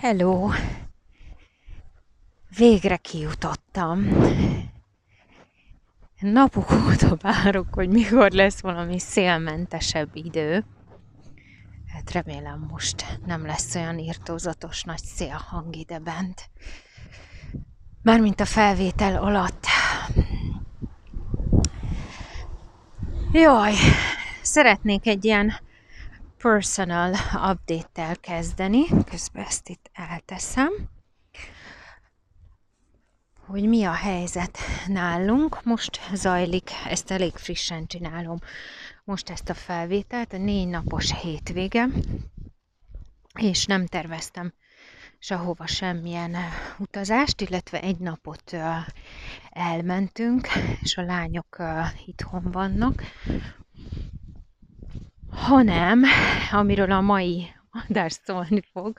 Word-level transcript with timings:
Hello! 0.00 0.50
Végre 2.56 2.96
kijutottam. 2.96 4.06
Napok 6.20 6.70
óta 6.72 7.16
várok, 7.16 7.74
hogy 7.74 7.88
mikor 7.88 8.30
lesz 8.30 8.60
valami 8.60 8.98
szélmentesebb 8.98 10.08
idő. 10.12 10.64
Hát 11.86 12.12
remélem 12.12 12.66
most 12.70 13.18
nem 13.26 13.46
lesz 13.46 13.74
olyan 13.74 13.98
írtózatos 13.98 14.82
nagy 14.82 15.02
szélhang 15.04 15.76
ide 15.76 15.98
bent. 15.98 16.50
Mármint 18.02 18.40
a 18.40 18.44
felvétel 18.44 19.22
alatt. 19.22 19.64
Jaj, 23.32 23.74
szeretnék 24.42 25.06
egy 25.06 25.24
ilyen 25.24 25.52
personal 26.38 27.14
update-tel 27.50 28.16
kezdeni, 28.16 28.86
közben 29.10 29.44
ezt 29.44 29.68
itt 29.68 29.90
elteszem, 29.92 30.72
hogy 33.46 33.68
mi 33.68 33.84
a 33.84 33.92
helyzet 33.92 34.58
nálunk. 34.86 35.64
Most 35.64 36.00
zajlik, 36.12 36.70
ezt 36.88 37.10
elég 37.10 37.36
frissen 37.36 37.86
csinálom, 37.86 38.38
most 39.04 39.30
ezt 39.30 39.48
a 39.48 39.54
felvételt, 39.54 40.32
a 40.32 40.36
négy 40.36 40.68
napos 40.68 41.20
hétvége, 41.20 41.86
és 43.34 43.66
nem 43.66 43.86
terveztem 43.86 44.52
sehova 45.18 45.66
semmilyen 45.66 46.36
utazást, 46.78 47.40
illetve 47.40 47.80
egy 47.80 47.98
napot 47.98 48.56
elmentünk, 49.50 50.48
és 50.82 50.96
a 50.96 51.02
lányok 51.02 51.62
itthon 52.06 52.50
vannak, 52.50 53.02
hanem, 55.38 56.04
amiről 56.50 56.92
a 56.92 57.00
mai 57.00 57.46
adás 57.88 58.12
szólni 58.24 58.62
fog, 58.72 58.98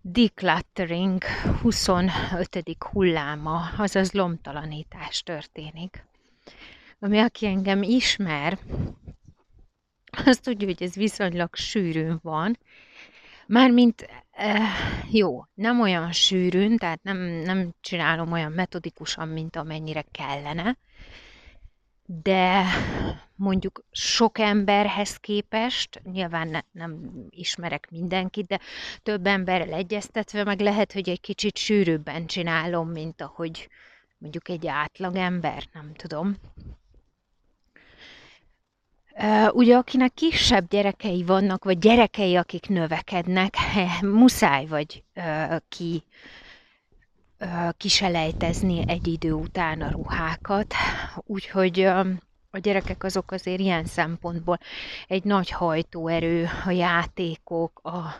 decluttering 0.00 1.22
25. 1.60 2.76
hulláma, 2.90 3.60
azaz 3.76 4.12
lomtalanítás 4.12 5.22
történik. 5.22 6.06
Ami 6.98 7.18
aki 7.18 7.46
engem 7.46 7.82
ismer, 7.82 8.58
azt 10.24 10.42
tudja, 10.42 10.66
hogy 10.66 10.82
ez 10.82 10.94
viszonylag 10.94 11.54
sűrűn 11.54 12.18
van, 12.22 12.58
Mármint 13.46 14.08
eh, 14.30 14.60
jó, 15.10 15.44
nem 15.54 15.80
olyan 15.80 16.12
sűrűn, 16.12 16.76
tehát 16.76 17.02
nem, 17.02 17.18
nem 17.18 17.74
csinálom 17.80 18.32
olyan 18.32 18.52
metodikusan, 18.52 19.28
mint 19.28 19.56
amennyire 19.56 20.04
kellene, 20.10 20.76
de 22.22 22.64
mondjuk 23.34 23.82
sok 23.90 24.38
emberhez 24.38 25.16
képest, 25.16 26.00
nyilván 26.12 26.48
ne, 26.48 26.60
nem 26.72 27.10
ismerek 27.30 27.88
mindenkit, 27.90 28.46
de 28.46 28.58
több 29.02 29.26
emberrel 29.26 29.72
egyeztetve 29.72 30.44
meg 30.44 30.60
lehet, 30.60 30.92
hogy 30.92 31.08
egy 31.08 31.20
kicsit 31.20 31.56
sűrűbben 31.56 32.26
csinálom, 32.26 32.88
mint 32.88 33.20
ahogy 33.20 33.68
mondjuk 34.18 34.48
egy 34.48 34.66
átlag 34.66 35.16
ember, 35.16 35.64
nem 35.72 35.92
tudom. 35.94 36.36
Ugye 39.52 39.76
akinek 39.76 40.14
kisebb 40.14 40.68
gyerekei 40.68 41.24
vannak, 41.24 41.64
vagy 41.64 41.78
gyerekei, 41.78 42.36
akik 42.36 42.68
növekednek, 42.68 43.54
muszáj 44.02 44.66
vagy 44.66 45.02
ki 45.68 46.04
kiselejtezni 47.76 48.84
egy 48.86 49.06
idő 49.06 49.32
után 49.32 49.82
a 49.82 49.90
ruhákat, 49.90 50.74
úgyhogy 51.16 51.80
a 52.50 52.58
gyerekek 52.58 53.04
azok 53.04 53.30
azért 53.30 53.60
ilyen 53.60 53.84
szempontból 53.84 54.58
egy 55.06 55.24
nagy 55.24 55.50
hajtóerő, 55.50 56.48
a 56.64 56.70
játékok, 56.70 57.80
a, 57.82 58.14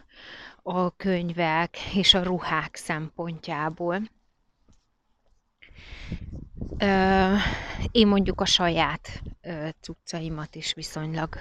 a 0.62 0.96
könyvek 0.96 1.78
és 1.94 2.14
a 2.14 2.22
ruhák 2.22 2.76
szempontjából. 2.76 4.00
Én 7.90 8.06
mondjuk 8.06 8.40
a 8.40 8.44
saját 8.44 9.22
cuccaimat 9.80 10.54
is 10.54 10.74
viszonylag 10.74 11.38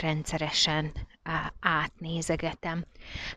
rendszeresen 0.00 0.92
átnézegetem. 1.60 2.84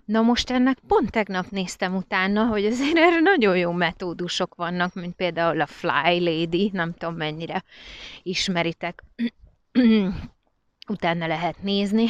Na 0.06 0.22
most 0.22 0.50
ennek 0.50 0.78
pont 0.88 1.12
tegnap 1.12 1.50
néztem 1.50 1.96
utána, 1.96 2.46
hogy 2.46 2.66
azért 2.66 2.98
erre 2.98 3.20
nagyon 3.20 3.58
jó 3.58 3.72
metódusok 3.72 4.56
vannak, 4.56 4.94
mint 4.94 5.16
például 5.16 5.62
a 5.62 5.66
Fly 5.66 6.20
Lady, 6.20 6.70
nem 6.74 6.94
tudom 6.94 7.16
mennyire 7.16 7.64
ismeritek. 8.24 9.04
utána 10.88 11.28
lehet 11.28 11.62
nézni. 11.62 12.06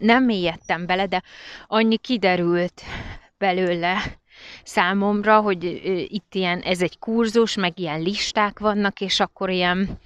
Nem 0.00 0.24
mélyedtem 0.24 0.86
bele, 0.86 1.06
de 1.06 1.22
annyi 1.66 1.96
kiderült 1.96 2.82
belőle, 3.38 4.20
számomra, 4.64 5.40
hogy 5.40 5.64
itt 6.08 6.34
ilyen, 6.34 6.60
ez 6.60 6.82
egy 6.82 6.98
kurzus, 6.98 7.56
meg 7.56 7.78
ilyen 7.78 8.00
listák 8.00 8.58
vannak, 8.58 9.00
és 9.00 9.20
akkor 9.20 9.50
ilyen, 9.50 9.98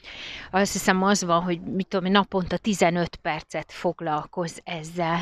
azt 0.51 0.73
hiszem 0.73 1.03
az 1.03 1.25
van, 1.25 1.43
hogy 1.43 1.61
mit 1.61 1.87
tudom, 1.87 2.11
naponta 2.11 2.57
15 2.57 3.17
percet 3.17 3.73
foglalkoz 3.73 4.61
ezzel. 4.65 5.19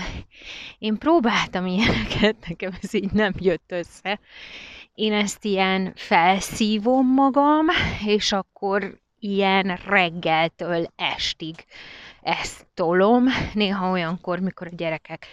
Én 0.79 0.99
próbáltam 0.99 1.67
ilyeneket, 1.67 2.37
nekem 2.49 2.73
ez 2.83 2.95
így 2.95 3.13
nem 3.13 3.33
jött 3.39 3.73
össze. 3.73 4.21
Én 4.95 5.13
ezt 5.13 5.45
ilyen 5.45 5.93
felszívom 5.97 7.07
magam, 7.07 7.67
és 8.07 8.33
akkor 8.33 9.03
ilyen 9.19 9.79
reggeltől 9.87 10.87
estig 10.97 11.55
ezt 12.23 12.67
tolom, 12.75 13.25
néha 13.55 13.91
olyankor, 13.91 14.39
mikor 14.39 14.67
a 14.67 14.77
gyerekek 14.77 15.27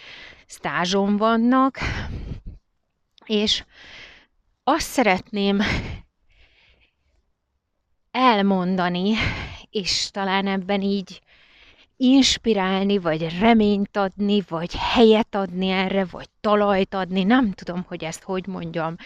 stázson 0.46 1.16
vannak, 1.16 1.78
és 3.26 3.64
azt 4.64 4.86
szeretném 4.86 5.60
elmondani, 8.10 9.14
és 9.70 10.10
talán 10.10 10.46
ebben 10.46 10.80
így 10.80 11.22
inspirálni, 11.96 12.98
vagy 12.98 13.38
reményt 13.38 13.96
adni, 13.96 14.44
vagy 14.48 14.74
helyet 14.76 15.34
adni 15.34 15.68
erre, 15.68 16.04
vagy 16.04 16.28
talajt 16.40 16.94
adni, 16.94 17.22
nem 17.22 17.52
tudom, 17.52 17.84
hogy 17.88 18.04
ezt 18.04 18.22
hogy 18.22 18.46
mondjam 18.46 18.96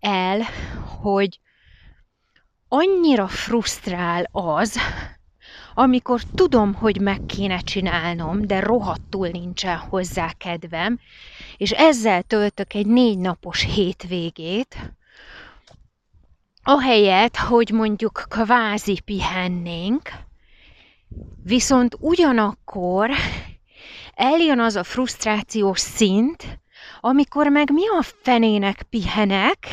el, 0.00 0.40
hogy 1.00 1.40
annyira 2.68 3.28
frusztrál 3.28 4.28
az, 4.30 4.78
amikor 5.74 6.22
tudom, 6.34 6.74
hogy 6.74 7.00
meg 7.00 7.26
kéne 7.26 7.58
csinálnom, 7.58 8.46
de 8.46 8.60
rohadtul 8.60 9.28
nincsen 9.28 9.76
hozzá 9.76 10.32
kedvem, 10.38 10.98
és 11.56 11.70
ezzel 11.70 12.22
töltök 12.22 12.74
egy 12.74 12.86
négy 12.86 13.18
napos 13.18 13.62
hétvégét, 13.62 14.94
ahelyett, 16.62 17.36
hogy 17.36 17.70
mondjuk 17.70 18.26
kvázi 18.28 19.00
pihennénk, 19.00 20.10
viszont 21.42 21.96
ugyanakkor 22.00 23.10
eljön 24.14 24.60
az 24.60 24.76
a 24.76 24.84
frusztrációs 24.84 25.80
szint, 25.80 26.60
amikor 27.00 27.48
meg 27.48 27.70
mi 27.72 27.88
a 27.88 28.02
fenének 28.02 28.82
pihenek, 28.82 29.66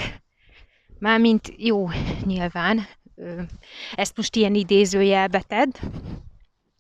mármint 1.00 1.54
jó, 1.58 1.90
nyilván, 2.26 2.88
ezt 3.96 4.18
most 4.18 4.36
ilyen 4.36 4.56
idézőjelbe 4.56 5.42
tedd, 5.48 5.72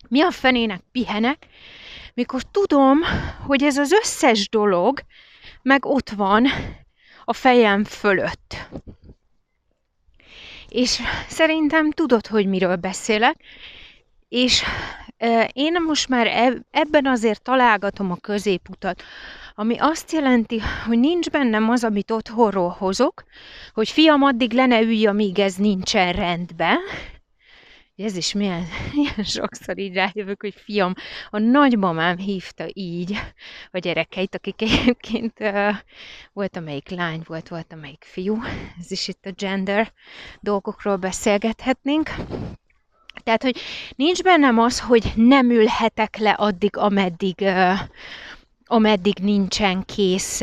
mi 0.08 0.22
a 0.22 0.32
fenének 0.32 0.82
pihenek, 0.92 1.48
mikor 2.14 2.44
tudom, 2.44 3.00
hogy 3.46 3.64
ez 3.64 3.78
az 3.78 3.92
összes 3.92 4.50
dolog 4.50 5.02
meg 5.62 5.86
ott 5.86 6.10
van 6.10 6.48
a 7.26 7.34
fejem 7.34 7.84
fölött. 7.84 8.68
És 10.70 11.02
szerintem 11.28 11.92
tudod, 11.92 12.28
hogy 12.28 12.46
miről 12.46 12.76
beszélek, 12.76 13.36
és 14.30 14.64
én 15.54 15.82
most 15.86 16.08
már 16.08 16.28
ebben 16.72 17.06
azért 17.06 17.42
találgatom 17.42 18.12
a 18.12 18.16
középutat, 18.16 19.04
ami 19.60 19.78
azt 19.78 20.12
jelenti, 20.12 20.60
hogy 20.86 21.00
nincs 21.00 21.30
bennem 21.30 21.70
az, 21.70 21.84
amit 21.84 22.12
otthonról 22.12 22.70
hozok, 22.70 23.24
hogy 23.74 23.90
fiam 23.90 24.24
addig 24.24 24.54
le 24.54 24.66
ne 24.66 24.82
ülj, 24.82 25.06
amíg 25.06 25.40
ez 25.40 25.56
nincsen 25.56 26.14
rendben, 26.14 26.78
ez 27.96 28.16
is 28.16 28.34
milyen, 28.34 28.66
milyen 28.94 29.24
sokszor 29.24 29.80
így 29.80 29.94
rájövök, 29.94 30.42
hogy 30.42 30.54
fiam, 30.64 30.94
a 31.30 31.38
nagymamám 31.38 32.18
hívta 32.18 32.66
így 32.74 33.18
a 33.72 33.78
gyerekeit, 33.78 34.36
akik 34.36 34.62
egyébként 34.62 35.40
uh, 35.40 35.76
volt, 36.34 36.58
amelyik 36.58 36.90
lány 36.90 37.22
volt, 37.26 37.48
volt, 37.48 37.74
amelyik 37.74 38.04
fiú. 38.08 38.38
Ez 38.80 38.92
is 38.92 39.08
itt 39.08 39.26
a 39.26 39.32
gender 39.32 39.92
dolgokról 40.40 40.96
beszélgethetnénk. 40.96 42.10
Tehát, 43.24 43.44
hogy 43.44 43.60
nincs 43.96 44.24
bennem 44.24 44.60
az, 44.60 44.80
hogy 44.80 45.12
nem 45.16 45.50
ülhetek 45.50 46.18
le 46.18 46.32
addig, 46.32 46.78
ameddig, 46.78 47.36
uh, 47.40 47.80
ameddig 48.72 49.18
nincsen 49.22 49.84
kész 49.86 50.42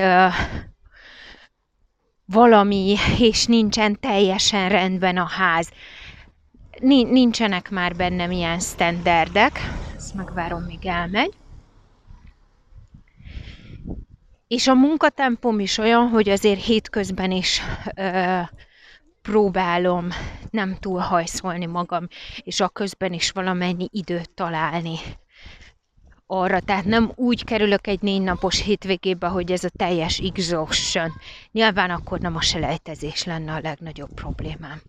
valami, 2.25 2.96
és 3.19 3.46
nincsen 3.46 4.00
teljesen 4.00 4.69
rendben 4.69 5.17
a 5.17 5.26
ház. 5.26 5.70
Nincsenek 6.81 7.70
már 7.70 7.96
bennem 7.96 8.31
ilyen 8.31 8.61
standardek, 8.61 9.61
ezt 9.96 10.14
megvárom, 10.14 10.62
míg 10.62 10.87
elmegy. 10.87 11.34
és 14.49 14.67
a 14.67 14.75
munkatempom 14.75 15.61
is 15.61 15.79
olyan, 15.79 16.08
hogy 16.08 16.29
azért 16.29 16.64
hétközben 16.64 17.31
is 17.31 17.61
ö, 17.94 18.40
próbálom 19.22 20.08
nem 20.50 20.76
túl 20.81 20.99
hajszolni 20.99 21.67
magam, 21.67 22.06
és 22.43 22.61
a 22.61 22.69
közben 22.69 23.12
is 23.12 23.31
valamennyi 23.31 23.88
időt 23.93 24.31
találni 24.31 24.99
arra, 26.26 26.61
tehát 26.61 26.84
nem 26.84 27.12
úgy 27.14 27.44
kerülök 27.44 27.87
egy 27.87 28.02
négy 28.02 28.23
napos 28.23 28.62
hétvégébe, 28.62 29.26
hogy 29.26 29.52
ez 29.52 29.64
a 29.64 29.69
teljes 29.76 30.19
exhaustion. 30.19 31.12
Nyilván 31.52 31.90
akkor 31.90 32.19
nem 32.19 32.37
a 32.37 32.40
selejtezés 32.40 33.25
lenne 33.25 33.52
a 33.52 33.61
legnagyobb 33.62 34.12
problémám. 34.14 34.82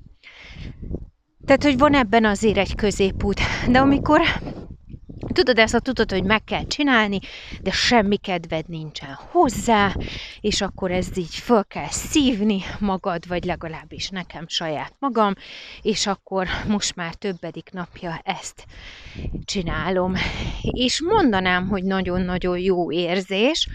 Tehát, 1.46 1.64
hogy 1.64 1.78
van 1.78 1.94
ebben 1.94 2.26
azért 2.26 2.58
egy 2.58 2.76
középút, 2.76 3.40
de 3.70 3.80
amikor 3.80 4.22
Tudod, 5.38 5.60
ezt 5.60 5.74
a 5.74 5.80
tudod, 5.80 6.12
hogy 6.12 6.24
meg 6.24 6.44
kell 6.44 6.68
csinálni, 6.68 7.20
de 7.62 7.72
semmi 7.72 8.18
kedved 8.18 8.68
nincsen 8.68 9.18
hozzá, 9.32 9.96
és 10.42 10.62
akkor 10.62 10.92
ez 10.92 11.18
így 11.18 11.36
föl 11.36 11.64
kell 11.68 11.90
szívni 11.90 12.64
magad, 12.80 13.28
vagy 13.28 13.44
legalábbis 13.44 14.10
nekem 14.10 14.48
saját 14.48 14.94
magam, 15.00 15.34
és 15.82 16.08
akkor 16.08 16.48
most 16.68 16.96
már 16.96 17.14
többedik 17.14 17.70
napja 17.72 18.22
ezt 18.24 18.66
csinálom. 19.46 20.14
És 20.62 21.02
mondanám, 21.02 21.68
hogy 21.68 21.84
nagyon-nagyon 21.84 22.58
jó 22.60 22.92
érzés. 22.92 23.68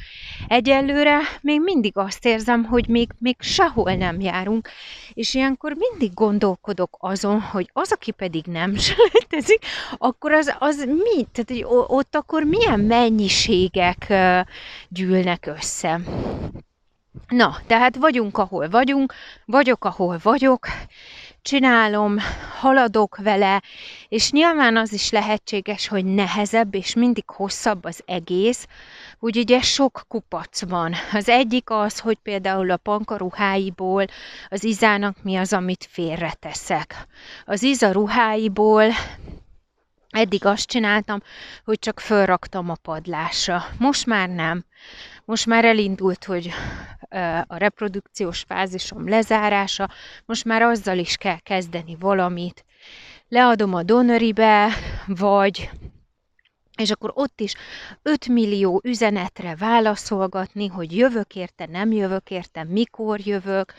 Egyelőre 0.48 1.18
még 1.40 1.60
mindig 1.60 1.96
azt 1.96 2.26
érzem, 2.26 2.64
hogy 2.64 2.88
még, 2.88 3.08
még 3.18 3.36
sehol 3.38 3.94
nem 3.94 4.20
járunk, 4.20 4.68
és 5.14 5.34
ilyenkor 5.34 5.72
mindig 5.78 6.14
gondolkodok 6.14 6.96
azon, 7.00 7.40
hogy 7.40 7.70
az, 7.72 7.92
aki 7.92 8.10
pedig 8.10 8.44
nem 8.46 8.76
selejtezik, 8.86 9.64
akkor 9.98 10.32
az, 10.32 10.56
az 10.58 10.76
mi? 10.76 11.26
Tehát, 11.32 11.50
hogy 11.52 11.64
ott 11.86 12.16
akkor 12.16 12.42
milyen 12.42 12.80
mennyiségek 12.80 14.12
gyűlnek 14.88 15.46
össze. 15.46 16.00
Na, 17.28 17.56
tehát 17.66 17.96
vagyunk, 17.96 18.38
ahol 18.38 18.68
vagyunk, 18.68 19.14
vagyok, 19.44 19.84
ahol 19.84 20.18
vagyok, 20.22 20.66
csinálom, 21.42 22.16
haladok 22.60 23.16
vele, 23.16 23.62
és 24.08 24.30
nyilván 24.30 24.76
az 24.76 24.92
is 24.92 25.10
lehetséges, 25.10 25.88
hogy 25.88 26.04
nehezebb, 26.04 26.74
és 26.74 26.94
mindig 26.94 27.30
hosszabb 27.30 27.84
az 27.84 28.02
egész, 28.06 28.66
úgy 29.18 29.38
ugye 29.38 29.60
sok 29.60 30.04
kupac 30.08 30.68
van. 30.68 30.94
Az 31.12 31.28
egyik 31.28 31.70
az, 31.70 31.98
hogy 31.98 32.18
például 32.22 32.70
a 32.70 32.76
pankaruháiból 32.76 34.04
az 34.48 34.64
izának 34.64 35.16
mi 35.22 35.36
az, 35.36 35.52
amit 35.52 35.88
félreteszek. 35.90 37.06
Az 37.44 37.62
iza 37.62 37.92
ruháiból 37.92 38.84
Eddig 40.12 40.44
azt 40.44 40.66
csináltam, 40.66 41.22
hogy 41.64 41.78
csak 41.78 42.00
fölraktam 42.00 42.70
a 42.70 42.74
padlásra. 42.82 43.64
Most 43.78 44.06
már 44.06 44.28
nem. 44.28 44.64
Most 45.24 45.46
már 45.46 45.64
elindult, 45.64 46.24
hogy 46.24 46.50
a 47.46 47.56
reprodukciós 47.56 48.44
fázisom 48.48 49.08
lezárása, 49.08 49.90
most 50.24 50.44
már 50.44 50.62
azzal 50.62 50.98
is 50.98 51.16
kell 51.16 51.38
kezdeni 51.38 51.96
valamit. 52.00 52.64
Leadom 53.28 53.74
a 53.74 53.82
donoribe, 53.82 54.68
vagy 55.06 55.70
és 56.76 56.90
akkor 56.90 57.10
ott 57.14 57.40
is 57.40 57.54
5 58.02 58.28
millió 58.28 58.80
üzenetre 58.84 59.56
válaszolgatni, 59.56 60.66
hogy 60.66 60.96
jövök 60.96 61.34
érte, 61.34 61.66
nem 61.66 61.92
jövök 61.92 62.30
érte, 62.30 62.64
mikor 62.64 63.20
jövök, 63.20 63.74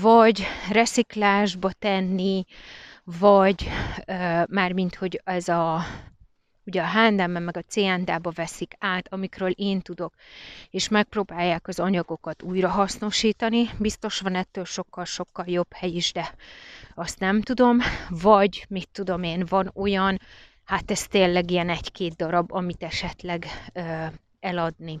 vagy 0.00 0.46
resziklásba 0.70 1.70
tenni, 1.78 2.44
vagy 3.04 3.68
már 4.48 4.72
mint 4.72 4.94
hogy 4.94 5.20
ez 5.24 5.48
a 5.48 5.84
ugye 6.70 6.82
a 6.82 6.88
hm 6.88 7.30
meg 7.30 7.56
a 7.56 7.62
CND-ba 7.62 8.30
veszik 8.34 8.74
át, 8.78 9.12
amikről 9.12 9.50
én 9.50 9.80
tudok, 9.80 10.14
és 10.70 10.88
megpróbálják 10.88 11.68
az 11.68 11.78
anyagokat 11.78 12.42
újra 12.42 12.68
hasznosítani. 12.68 13.70
Biztos 13.78 14.20
van 14.20 14.34
ettől 14.34 14.64
sokkal-sokkal 14.64 15.44
jobb 15.48 15.72
hely 15.72 15.90
is, 15.90 16.12
de 16.12 16.34
azt 16.94 17.18
nem 17.18 17.42
tudom. 17.42 17.78
Vagy, 18.08 18.66
mit 18.68 18.88
tudom 18.92 19.22
én, 19.22 19.44
van 19.48 19.70
olyan, 19.74 20.20
hát 20.64 20.90
ez 20.90 21.06
tényleg 21.06 21.50
ilyen 21.50 21.68
egy-két 21.68 22.16
darab, 22.16 22.52
amit 22.52 22.82
esetleg 22.82 23.46
ö, 23.72 24.04
eladni. 24.40 25.00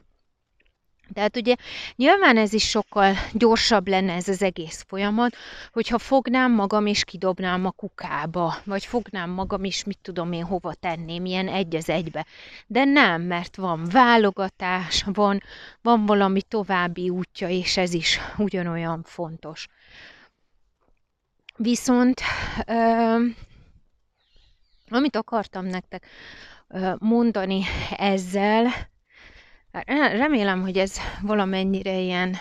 Tehát 1.12 1.36
ugye 1.36 1.54
nyilván 1.96 2.36
ez 2.36 2.52
is 2.52 2.68
sokkal 2.68 3.14
gyorsabb 3.32 3.88
lenne 3.88 4.12
ez 4.12 4.28
az 4.28 4.42
egész 4.42 4.84
folyamat, 4.88 5.36
hogyha 5.72 5.98
fognám 5.98 6.52
magam 6.52 6.86
és 6.86 7.04
kidobnám 7.04 7.66
a 7.66 7.70
kukába, 7.70 8.54
vagy 8.64 8.84
fognám 8.84 9.30
magam 9.30 9.64
is, 9.64 9.84
mit 9.84 9.98
tudom 10.02 10.32
én, 10.32 10.44
hova 10.44 10.74
tenném, 10.74 11.24
ilyen 11.24 11.48
egy 11.48 11.76
az 11.76 11.88
egybe. 11.88 12.26
De 12.66 12.84
nem, 12.84 13.22
mert 13.22 13.56
van 13.56 13.84
válogatás, 13.84 15.04
van, 15.12 15.42
van 15.82 16.06
valami 16.06 16.42
további 16.42 17.10
útja, 17.10 17.48
és 17.48 17.76
ez 17.76 17.92
is 17.92 18.20
ugyanolyan 18.36 19.02
fontos. 19.04 19.68
Viszont, 21.56 22.20
ö, 22.66 23.16
amit 24.88 25.16
akartam 25.16 25.66
nektek 25.66 26.06
mondani 26.98 27.64
ezzel, 27.96 28.66
remélem, 29.96 30.62
hogy 30.62 30.78
ez 30.78 30.96
valamennyire 31.22 31.98
ilyen 31.98 32.36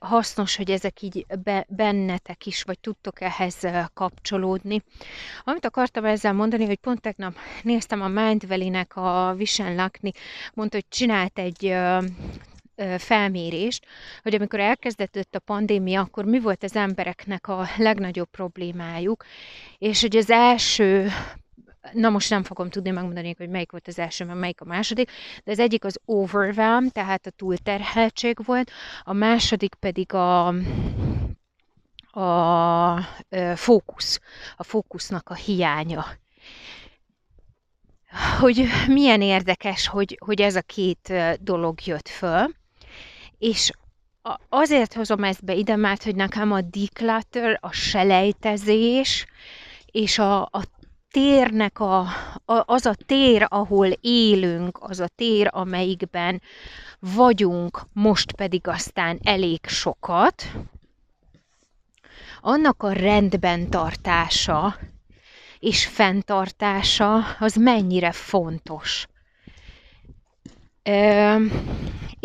hasznos, 0.00 0.56
hogy 0.56 0.70
ezek 0.70 1.02
így 1.02 1.26
bennetek 1.68 2.46
is, 2.46 2.62
vagy 2.62 2.78
tudtok 2.78 3.20
ehhez 3.20 3.66
kapcsolódni. 3.94 4.82
Amit 5.44 5.66
akartam 5.66 6.04
ezzel 6.04 6.32
mondani, 6.32 6.64
hogy 6.64 6.78
pont 6.78 7.00
tegnap 7.00 7.36
néztem 7.62 8.02
a 8.02 8.08
Mindvalley-nek 8.08 8.96
a 8.96 9.34
Vision 9.36 9.74
Lakni, 9.74 10.12
mondta, 10.54 10.76
hogy 10.76 10.86
csinált 10.88 11.38
egy 11.38 11.74
felmérést, 12.98 13.86
hogy 14.22 14.34
amikor 14.34 14.60
elkezdett 14.60 15.34
a 15.34 15.38
pandémia, 15.38 16.00
akkor 16.00 16.24
mi 16.24 16.40
volt 16.40 16.62
az 16.62 16.76
embereknek 16.76 17.48
a 17.48 17.66
legnagyobb 17.76 18.30
problémájuk, 18.30 19.24
és 19.78 20.00
hogy 20.00 20.16
az 20.16 20.30
első 20.30 21.08
na 21.92 22.08
most 22.08 22.30
nem 22.30 22.42
fogom 22.42 22.70
tudni 22.70 22.90
megmondani, 22.90 23.34
hogy 23.38 23.48
melyik 23.48 23.70
volt 23.70 23.88
az 23.88 23.98
első, 23.98 24.24
meg 24.24 24.36
melyik 24.36 24.60
a 24.60 24.64
második, 24.64 25.10
de 25.44 25.50
az 25.50 25.58
egyik 25.58 25.84
az 25.84 25.98
overwhelm, 26.04 26.88
tehát 26.88 27.26
a 27.26 27.30
túlterheltség 27.30 28.44
volt, 28.44 28.70
a 29.04 29.12
második 29.12 29.74
pedig 29.74 30.12
a, 30.12 30.46
a 32.20 33.00
fókusz, 33.54 34.20
a 34.56 34.62
fókusznak 34.62 35.28
a 35.28 35.34
hiánya. 35.34 36.06
Hogy 38.40 38.66
milyen 38.88 39.22
érdekes, 39.22 39.88
hogy, 39.88 40.18
hogy 40.24 40.40
ez 40.40 40.56
a 40.56 40.62
két 40.62 41.12
dolog 41.40 41.86
jött 41.86 42.08
föl, 42.08 42.50
és 43.38 43.70
azért 44.48 44.94
hozom 44.94 45.24
ezt 45.24 45.44
be 45.44 45.54
ide, 45.54 45.76
mert 45.76 46.02
hogy 46.02 46.14
nekem 46.14 46.52
a 46.52 46.60
declutter, 46.60 47.58
a 47.60 47.72
selejtezés, 47.72 49.26
és 49.86 50.18
a, 50.18 50.42
a 50.42 50.62
térnek 51.16 51.80
a, 51.80 51.98
a, 52.44 52.62
az 52.66 52.86
a 52.86 52.94
tér, 53.06 53.46
ahol 53.48 53.88
élünk, 54.00 54.78
az 54.80 55.00
a 55.00 55.08
tér, 55.14 55.48
amelyikben 55.52 56.42
vagyunk, 56.98 57.80
most 57.92 58.32
pedig 58.32 58.68
aztán 58.68 59.20
elég 59.22 59.60
sokat, 59.66 60.44
annak 62.40 62.82
a 62.82 62.92
rendben 62.92 63.70
tartása 63.70 64.76
és 65.58 65.86
fenntartása 65.86 67.24
az 67.38 67.54
mennyire 67.54 68.12
fontos. 68.12 69.06
Ö, 70.82 71.36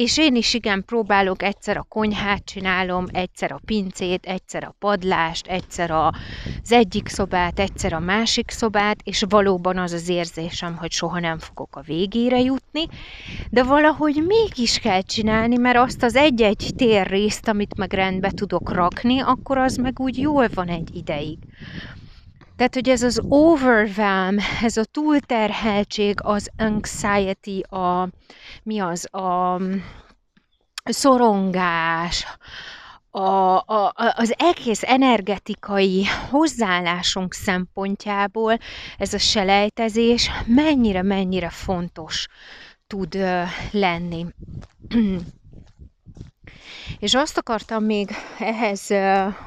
és 0.02 0.18
én 0.18 0.36
is 0.36 0.54
igen 0.54 0.84
próbálok 0.86 1.44
egyszer 1.44 1.78
a 1.78 1.86
konyhát 1.90 2.46
csinálom, 2.46 3.06
egyszer 3.12 3.52
a 3.52 3.60
pincét, 3.66 4.26
egyszer 4.26 4.64
a 4.64 4.76
padlást, 4.80 5.48
egyszer 5.48 5.92
az 5.92 6.72
egyik 6.72 7.08
szobát, 7.08 7.60
egyszer 7.60 7.94
a 7.94 8.00
másik 8.00 8.50
szobát, 8.50 9.00
és 9.04 9.24
valóban 9.30 9.78
az 9.78 9.92
az 9.92 10.10
érzésem, 10.10 10.78
hogy 10.78 10.92
soha 10.92 11.20
nem 11.20 11.38
fogok 11.40 11.76
a 11.76 11.82
végére 11.82 12.40
jutni, 12.40 12.88
de 13.50 13.64
valahogy 13.64 14.24
mégis 14.28 14.80
kell 14.80 15.02
csinálni, 15.02 15.58
mert 15.58 15.78
azt 15.78 16.04
az 16.04 16.16
egy-egy 16.16 16.72
térrészt, 16.76 17.48
amit 17.48 17.78
meg 17.78 17.94
rendbe 17.94 18.32
tudok 18.32 18.72
rakni, 18.72 19.20
akkor 19.20 19.58
az 19.58 19.76
meg 19.76 20.00
úgy 20.00 20.18
jól 20.18 20.48
van 20.54 20.68
egy 20.68 20.96
ideig. 20.96 21.38
Tehát, 22.62 22.76
hogy 22.76 22.90
ez 22.90 23.04
az 23.04 23.22
overwhelm, 23.28 24.38
ez 24.62 24.78
a 24.78 24.84
túlterheltség, 24.84 26.20
az 26.24 26.50
anxiety, 26.58 27.60
a, 27.60 28.10
mi 28.64 28.80
az, 28.80 29.14
a 29.14 29.62
szorongás, 30.84 32.26
a, 33.10 33.22
a, 33.56 33.94
az 34.16 34.34
egész 34.38 34.84
energetikai 34.84 36.06
hozzáállásunk 36.30 37.34
szempontjából 37.34 38.58
ez 38.98 39.14
a 39.14 39.18
selejtezés 39.18 40.30
mennyire-mennyire 40.46 41.50
fontos 41.50 42.28
tud 42.88 43.18
lenni. 43.72 44.26
És 47.00 47.14
azt 47.14 47.38
akartam 47.38 47.84
még 47.84 48.10
ehhez 48.40 48.88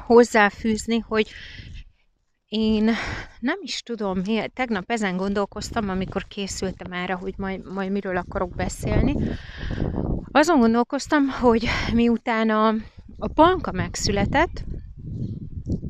hozzáfűzni, 0.05 0.99
hogy 0.99 1.29
én 2.55 2.83
nem 3.39 3.59
is 3.61 3.81
tudom, 3.81 4.21
tegnap 4.53 4.91
ezen 4.91 5.17
gondolkoztam, 5.17 5.89
amikor 5.89 6.23
készültem 6.27 6.91
erre, 6.91 7.13
hogy 7.13 7.33
majd, 7.37 7.73
majd 7.73 7.91
miről 7.91 8.17
akarok 8.17 8.55
beszélni. 8.55 9.15
azon 10.31 10.59
gondolkoztam, 10.59 11.27
hogy 11.27 11.67
miután 11.93 12.49
a, 12.49 12.67
a 13.17 13.27
Panka 13.27 13.71
megszületett, 13.71 14.63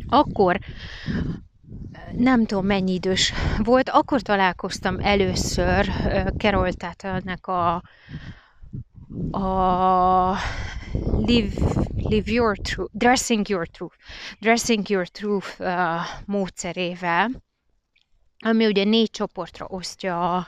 akkor 0.07 0.59
nem 2.17 2.45
tudom 2.45 2.65
mennyi 2.65 2.93
idős 2.93 3.33
volt, 3.63 3.89
akkor 3.89 4.21
találkoztam 4.21 4.99
először 4.99 5.91
Carol 6.37 6.73
Tattelnek 6.73 7.47
a, 7.47 7.73
a 9.31 10.35
Live, 11.17 11.53
live 12.09 12.31
Your 12.31 12.57
Truth, 12.57 12.91
Dressing 12.93 13.47
Your 13.47 13.67
Truth, 13.67 13.95
Dressing 14.39 14.89
Your 14.89 15.07
Truth 15.07 15.59
uh, 15.59 15.67
módszerével, 16.25 17.29
ami 18.39 18.65
ugye 18.65 18.83
négy 18.83 19.09
csoportra 19.09 19.65
osztja 19.69 20.47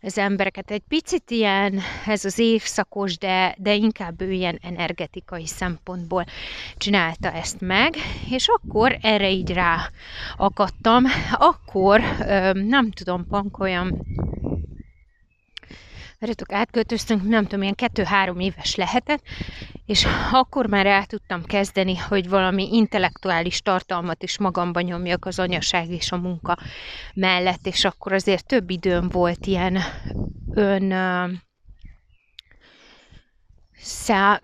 az 0.00 0.18
embereket. 0.18 0.70
Egy 0.70 0.82
picit 0.88 1.30
ilyen, 1.30 1.80
ez 2.06 2.24
az 2.24 2.38
évszakos, 2.38 3.18
de, 3.18 3.54
de 3.58 3.74
inkább 3.74 4.20
ő 4.20 4.32
ilyen 4.32 4.58
energetikai 4.62 5.46
szempontból 5.46 6.24
csinálta 6.76 7.32
ezt 7.32 7.60
meg, 7.60 7.94
és 8.30 8.48
akkor 8.48 8.98
erre 9.00 9.30
így 9.30 9.52
rá 9.52 9.88
akadtam. 10.36 11.04
Akkor, 11.32 12.00
nem 12.52 12.90
tudom, 12.90 13.26
olyan 13.58 14.06
Várjatok, 16.20 16.52
átköltöztünk, 16.52 17.28
nem 17.28 17.42
tudom, 17.42 17.62
ilyen 17.62 17.74
kettő-három 17.74 18.40
éves 18.40 18.74
lehetett, 18.74 19.22
és 19.86 20.06
akkor 20.32 20.66
már 20.66 20.86
el 20.86 21.04
tudtam 21.04 21.44
kezdeni, 21.44 21.96
hogy 21.96 22.28
valami 22.28 22.68
intellektuális 22.72 23.60
tartalmat 23.60 24.22
is 24.22 24.38
magamba 24.38 24.80
nyomjak 24.80 25.24
az 25.24 25.38
anyaság 25.38 25.88
és 25.90 26.12
a 26.12 26.16
munka 26.16 26.56
mellett, 27.14 27.66
és 27.66 27.84
akkor 27.84 28.12
azért 28.12 28.46
több 28.46 28.70
időm 28.70 29.08
volt 29.08 29.46
ilyen 29.46 29.78
ön 30.54 30.92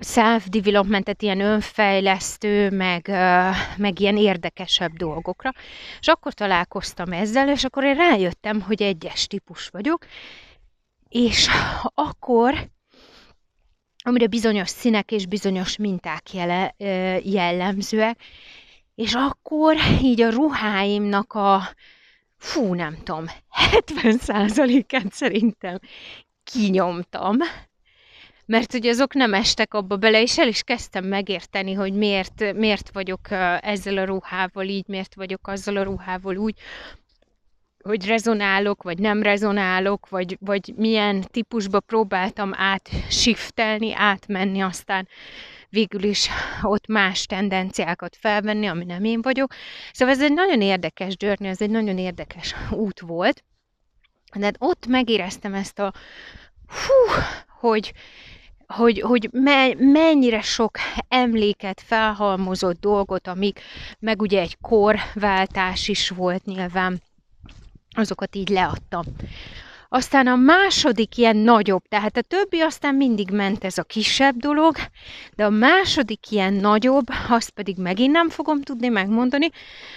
self-developmentet, 0.00 1.22
ilyen 1.22 1.40
önfejlesztő, 1.40 2.70
meg, 2.70 3.08
meg 3.76 4.00
ilyen 4.00 4.16
érdekesebb 4.16 4.92
dolgokra. 4.92 5.52
És 6.00 6.06
akkor 6.06 6.32
találkoztam 6.32 7.12
ezzel, 7.12 7.48
és 7.48 7.64
akkor 7.64 7.84
én 7.84 7.94
rájöttem, 7.94 8.60
hogy 8.60 8.82
egyes 8.82 9.26
típus 9.26 9.68
vagyok, 9.68 10.06
és 11.16 11.48
akkor, 11.94 12.68
amire 14.04 14.26
bizonyos 14.26 14.68
színek 14.68 15.10
és 15.10 15.26
bizonyos 15.26 15.76
minták 15.76 16.32
jele, 16.32 16.74
jellemzőek, 17.24 18.20
és 18.94 19.14
akkor 19.14 19.76
így 20.02 20.20
a 20.20 20.30
ruháimnak 20.30 21.32
a, 21.32 21.62
fú, 22.36 22.74
nem 22.74 22.96
tudom, 23.02 23.24
70%-át 23.72 25.12
szerintem 25.12 25.78
kinyomtam, 26.44 27.36
mert 28.46 28.74
ugye 28.74 28.90
azok 28.90 29.14
nem 29.14 29.34
estek 29.34 29.74
abba 29.74 29.96
bele, 29.96 30.22
és 30.22 30.38
el 30.38 30.48
is 30.48 30.62
kezdtem 30.62 31.04
megérteni, 31.04 31.72
hogy 31.72 31.92
miért, 31.92 32.52
miért 32.54 32.90
vagyok 32.92 33.30
ezzel 33.60 33.98
a 33.98 34.04
ruhával 34.04 34.64
így, 34.64 34.86
miért 34.88 35.14
vagyok 35.14 35.48
azzal 35.48 35.76
a 35.76 35.82
ruhával 35.82 36.36
úgy, 36.36 36.58
hogy 37.86 38.06
rezonálok, 38.06 38.82
vagy 38.82 38.98
nem 38.98 39.22
rezonálok, 39.22 40.08
vagy, 40.08 40.36
vagy 40.40 40.72
milyen 40.76 41.20
típusba 41.30 41.80
próbáltam 41.80 42.50
átshiftelni, 42.54 43.92
átmenni, 43.94 44.60
aztán 44.60 45.08
végül 45.68 46.02
is 46.02 46.28
ott 46.62 46.86
más 46.86 47.26
tendenciákat 47.26 48.16
felvenni, 48.20 48.66
ami 48.66 48.84
nem 48.84 49.04
én 49.04 49.22
vagyok. 49.22 49.54
Szóval 49.92 50.14
ez 50.14 50.22
egy 50.22 50.32
nagyon 50.32 50.60
érdekes 50.60 51.14
journey, 51.16 51.48
ez 51.48 51.60
egy 51.60 51.70
nagyon 51.70 51.98
érdekes 51.98 52.54
út 52.70 53.00
volt. 53.00 53.44
De 54.34 54.44
hát 54.44 54.56
ott 54.58 54.86
megéreztem 54.86 55.54
ezt 55.54 55.78
a 55.78 55.92
hú, 56.66 57.22
hogy, 57.58 57.92
hogy, 58.66 59.00
hogy 59.00 59.28
me, 59.32 59.74
mennyire 59.74 60.40
sok 60.40 60.76
emléket, 61.08 61.80
felhalmozott 61.80 62.80
dolgot, 62.80 63.26
amik, 63.26 63.60
meg 63.98 64.20
ugye 64.20 64.40
egy 64.40 64.56
korváltás 64.60 65.88
is 65.88 66.08
volt 66.08 66.44
nyilván, 66.44 67.00
azokat 67.96 68.36
így 68.36 68.48
leadtam. 68.48 69.04
Aztán 69.88 70.26
a 70.26 70.36
második 70.36 71.16
ilyen 71.16 71.36
nagyobb, 71.36 71.82
tehát 71.88 72.16
a 72.16 72.20
többi 72.20 72.60
aztán 72.60 72.94
mindig 72.94 73.30
ment 73.30 73.64
ez 73.64 73.78
a 73.78 73.82
kisebb 73.82 74.36
dolog, 74.36 74.76
de 75.34 75.44
a 75.44 75.50
második 75.50 76.30
ilyen 76.30 76.52
nagyobb, 76.52 77.06
azt 77.28 77.50
pedig 77.50 77.76
megint 77.78 78.12
nem 78.12 78.28
fogom 78.28 78.62
tudni 78.62 78.88
megmondani, 78.88 79.48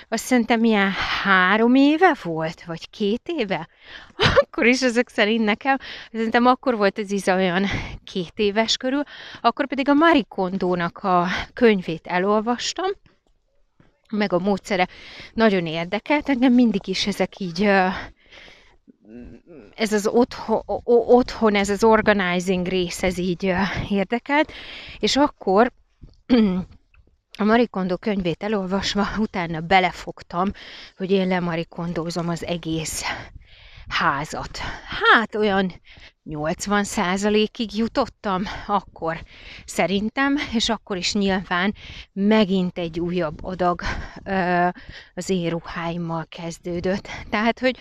azt 0.09 0.23
szerintem 0.23 0.63
ilyen 0.63 0.91
három 1.23 1.75
éve 1.75 2.15
volt, 2.23 2.63
vagy 2.63 2.89
két 2.89 3.21
éve. 3.25 3.67
Akkor 4.41 4.65
is 4.65 4.81
ezek 4.81 5.09
szerint 5.09 5.45
nekem, 5.45 5.77
szerintem 6.11 6.45
akkor 6.45 6.77
volt 6.77 6.99
ez 6.99 7.11
Iza 7.11 7.35
olyan 7.35 7.65
két 8.03 8.33
éves 8.35 8.77
körül, 8.77 9.03
akkor 9.41 9.67
pedig 9.67 9.89
a 9.89 9.93
Marikondónak 9.93 10.97
a 10.97 11.27
könyvét 11.53 12.07
elolvastam, 12.07 12.89
meg 14.11 14.33
a 14.33 14.39
módszere 14.39 14.87
nagyon 15.33 15.65
érdekelt, 15.65 16.29
engem 16.29 16.53
mindig 16.53 16.87
is 16.87 17.07
ezek 17.07 17.39
így 17.39 17.69
ez 19.75 19.93
az 19.93 20.07
otthon, 20.07 20.61
otthon, 20.85 21.55
ez 21.55 21.69
az 21.69 21.83
organizing 21.83 22.67
rész, 22.67 23.03
ez 23.03 23.17
így 23.17 23.53
érdekelt, 23.89 24.51
és 24.99 25.15
akkor 25.15 25.71
a 27.39 27.43
Marikondo 27.43 27.97
könyvét 27.97 28.43
elolvasva 28.43 29.07
utána 29.17 29.59
belefogtam, 29.59 30.51
hogy 30.97 31.11
én 31.11 31.27
lemarikondózom 31.27 32.29
az 32.29 32.45
egész 32.45 33.03
házat. 33.89 34.57
Hát 34.85 35.35
olyan 35.35 35.71
80 36.23 36.83
százalékig 36.83 37.77
jutottam 37.77 38.43
akkor 38.67 39.23
szerintem, 39.65 40.35
és 40.53 40.69
akkor 40.69 40.97
is 40.97 41.13
nyilván 41.13 41.75
megint 42.13 42.77
egy 42.77 42.99
újabb 42.99 43.43
adag 43.43 43.81
ö, 44.23 44.67
az 45.13 45.29
én 45.29 45.49
ruháimmal 45.49 46.25
kezdődött. 46.29 47.07
Tehát, 47.29 47.59
hogy 47.59 47.77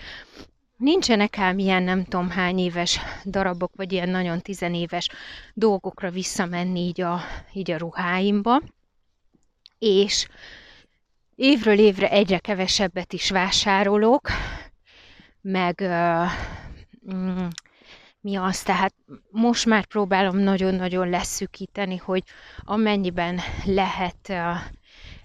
nincsenek 0.77 1.39
ám 1.39 1.59
ilyen 1.59 1.83
nem 1.83 2.05
tudom 2.05 2.31
hány 2.31 2.59
éves 2.59 3.01
darabok, 3.25 3.73
vagy 3.77 3.93
ilyen 3.93 4.09
nagyon 4.09 4.41
tizenéves 4.41 5.09
dolgokra 5.55 6.11
visszamenni 6.11 6.81
így 6.81 7.01
a, 7.01 7.21
így 7.53 7.71
a 7.71 7.79
ruháimba, 7.79 8.61
és 9.79 10.29
évről 11.35 11.79
évre 11.79 12.11
egyre 12.11 12.39
kevesebbet 12.39 13.13
is 13.13 13.31
vásárolok, 13.31 14.29
meg 15.51 15.79
uh, 15.81 16.31
mi 18.21 18.37
az, 18.37 18.63
tehát 18.63 18.95
most 19.31 19.67
már 19.67 19.85
próbálom 19.85 20.37
nagyon-nagyon 20.37 21.09
leszűkíteni, 21.09 21.97
hogy 21.97 22.23
amennyiben 22.65 23.41
lehet 23.65 24.33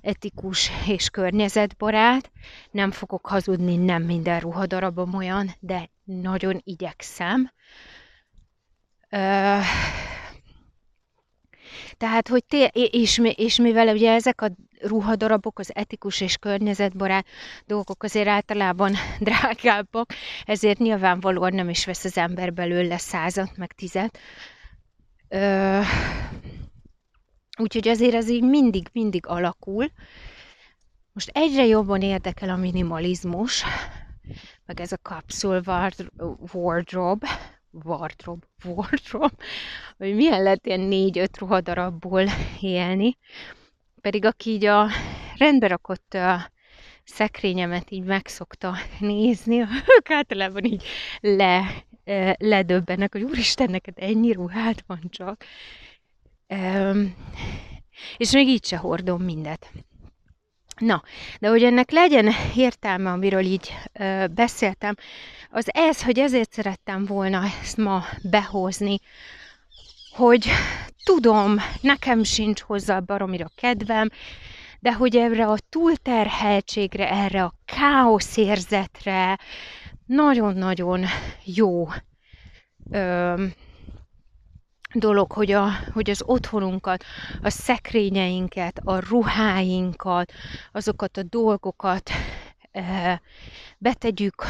etikus 0.01 0.71
és 0.87 1.09
környezetbarát, 1.09 2.31
nem 2.71 2.91
fogok 2.91 3.27
hazudni, 3.27 3.75
nem 3.77 4.03
minden 4.03 4.39
ruhadarabom 4.39 5.13
olyan, 5.13 5.55
de 5.59 5.89
nagyon 6.03 6.61
igyekszem. 6.63 7.51
Tehát, 11.97 12.27
hogy 12.27 12.45
té- 12.45 12.71
és, 12.75 13.21
és 13.35 13.57
mivel 13.57 13.87
ugye 13.87 14.13
ezek 14.13 14.41
a 14.41 14.51
ruhadarabok, 14.81 15.59
az 15.59 15.75
etikus 15.75 16.21
és 16.21 16.37
környezetbarát 16.37 17.25
dolgok 17.65 18.03
azért 18.03 18.27
általában 18.27 18.93
drágábbak, 19.19 20.13
ezért 20.45 20.77
nyilvánvalóan 20.79 21.53
nem 21.53 21.69
is 21.69 21.85
vesz 21.85 22.03
az 22.03 22.17
ember 22.17 22.53
belőle 22.53 22.97
százat, 22.97 23.57
meg 23.57 23.71
tizet. 23.71 24.17
Ö, 25.27 25.79
úgyhogy 27.57 27.87
azért 27.87 28.13
ez 28.13 28.29
így 28.29 28.43
mindig-mindig 28.43 29.27
alakul. 29.27 29.91
Most 31.13 31.29
egyre 31.33 31.65
jobban 31.65 32.01
érdekel 32.01 32.49
a 32.49 32.55
minimalizmus, 32.55 33.63
meg 34.65 34.79
ez 34.79 34.91
a 34.91 34.97
capsule 34.97 35.61
wardrobe, 36.53 37.27
wardrobe, 37.83 38.45
wardrobe, 38.65 39.35
hogy 39.97 40.15
milyen 40.15 40.43
lehet 40.43 40.65
ilyen 40.65 40.79
négy-öt 40.79 41.37
ruhadarabból 41.37 42.25
élni. 42.61 43.17
Pedig 44.01 44.25
aki 44.25 44.49
így 44.49 44.65
a 44.65 44.87
rendbe 45.37 45.67
rakott 45.67 46.13
a 46.13 46.51
szekrényemet 47.03 47.91
így 47.91 48.03
megszokta 48.03 48.75
nézni, 48.99 49.59
ők 49.97 50.09
általában 50.09 50.63
így 50.63 50.83
le, 51.19 51.83
ledöbbenek, 52.37 53.11
hogy 53.11 53.23
úristen, 53.23 53.69
neked 53.69 53.93
ennyi 53.97 54.31
ruhát 54.31 54.83
van 54.87 55.01
csak. 55.09 55.43
És 58.17 58.31
még 58.31 58.47
így 58.47 58.65
se 58.65 58.77
hordom 58.77 59.21
mindet. 59.21 59.71
Na, 60.77 61.03
de 61.39 61.47
hogy 61.49 61.63
ennek 61.63 61.91
legyen 61.91 62.29
értelme, 62.55 63.11
amiről 63.11 63.43
így 63.43 63.73
ö, 63.93 64.25
beszéltem, 64.27 64.95
az 65.49 65.65
ez, 65.73 66.03
hogy 66.03 66.19
ezért 66.19 66.51
szerettem 66.51 67.05
volna 67.05 67.43
ezt 67.61 67.77
ma 67.77 68.03
behozni, 68.23 68.99
hogy 70.15 70.49
tudom, 71.03 71.55
nekem 71.81 72.23
sincs 72.23 72.61
hozzá 72.61 72.99
baromira 72.99 73.47
kedvem, 73.55 74.09
de 74.79 74.93
hogy 74.93 75.15
erre 75.15 75.45
a 75.47 75.57
túlterheltségre, 75.69 77.09
erre 77.09 77.43
a 77.43 77.53
káoszérzetre 77.65 79.39
nagyon-nagyon 80.05 81.05
jó 81.43 81.87
ö, 82.91 83.43
dolog, 84.93 85.31
hogy, 85.31 85.51
a, 85.51 85.69
hogy 85.93 86.09
az 86.09 86.23
otthonunkat, 86.25 87.03
a 87.41 87.49
szekrényeinket, 87.49 88.81
a 88.83 88.99
ruháinkat, 89.09 90.31
azokat 90.71 91.17
a 91.17 91.23
dolgokat 91.23 92.09
e, 92.71 93.21
betegyük, 93.77 94.43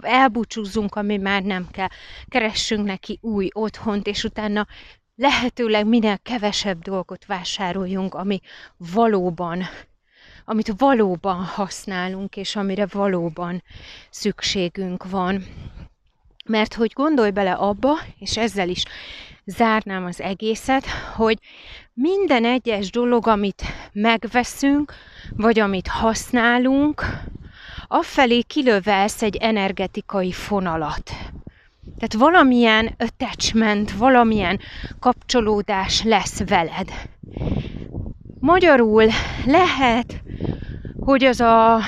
elbúcsúzzunk, 0.00 0.94
ami 0.94 1.16
már 1.16 1.42
nem 1.42 1.68
kell, 1.70 1.88
keressünk 2.28 2.86
neki 2.86 3.18
új 3.22 3.48
otthont, 3.52 4.06
és 4.06 4.24
utána 4.24 4.66
lehetőleg 5.16 5.86
minél 5.86 6.18
kevesebb 6.18 6.82
dolgot 6.82 7.26
vásároljunk, 7.26 8.14
ami 8.14 8.40
valóban 8.76 9.64
amit 10.44 10.72
valóban 10.76 11.44
használunk, 11.44 12.36
és 12.36 12.56
amire 12.56 12.86
valóban 12.86 13.62
szükségünk 14.10 15.10
van. 15.10 15.44
Mert 16.44 16.74
hogy 16.74 16.92
gondolj 16.94 17.30
bele 17.30 17.52
abba, 17.52 17.98
és 18.18 18.36
ezzel 18.36 18.68
is 18.68 18.84
zárnám 19.44 20.04
az 20.04 20.20
egészet, 20.20 20.84
hogy 21.16 21.38
minden 21.92 22.44
egyes 22.44 22.90
dolog, 22.90 23.26
amit 23.26 23.62
megveszünk, 23.92 24.92
vagy 25.36 25.58
amit 25.58 25.86
használunk, 25.86 27.04
afelé 27.86 28.40
kilövelsz 28.40 29.22
egy 29.22 29.36
energetikai 29.36 30.32
fonalat. 30.32 31.02
Tehát 31.98 32.14
valamilyen 32.14 32.94
attachment, 32.98 33.92
valamilyen 33.92 34.60
kapcsolódás 34.98 36.02
lesz 36.02 36.48
veled. 36.48 36.88
Magyarul 38.40 39.06
lehet, 39.46 40.22
hogy 40.98 41.24
az 41.24 41.40
a 41.40 41.80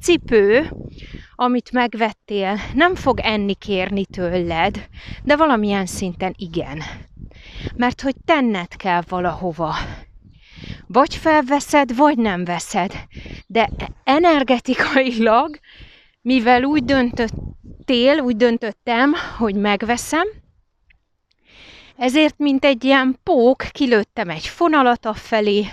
cipő, 0.00 0.70
amit 1.36 1.72
megvettél, 1.72 2.58
nem 2.74 2.94
fog 2.94 3.20
enni 3.20 3.54
kérni 3.54 4.04
tőled, 4.06 4.88
de 5.22 5.36
valamilyen 5.36 5.86
szinten 5.86 6.34
igen. 6.38 6.82
Mert 7.76 8.00
hogy 8.00 8.14
tenned 8.24 8.76
kell 8.76 9.02
valahova. 9.08 9.74
Vagy 10.86 11.14
felveszed, 11.14 11.96
vagy 11.96 12.18
nem 12.18 12.44
veszed. 12.44 12.92
De 13.46 13.70
energetikailag, 14.04 15.58
mivel 16.20 16.62
úgy 16.62 16.84
döntöttél, 16.84 18.18
úgy 18.18 18.36
döntöttem, 18.36 19.14
hogy 19.38 19.54
megveszem, 19.54 20.26
ezért, 21.96 22.38
mint 22.38 22.64
egy 22.64 22.84
ilyen 22.84 23.18
pók, 23.22 23.64
kilőttem 23.70 24.28
egy 24.28 24.46
fonalat 24.46 25.08
felé, 25.14 25.66